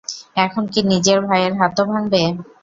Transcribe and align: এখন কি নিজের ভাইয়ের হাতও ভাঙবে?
এখন 0.37 0.63
কি 0.73 0.79
নিজের 0.91 1.19
ভাইয়ের 1.27 1.53
হাতও 1.59 1.83
ভাঙবে? 1.91 2.21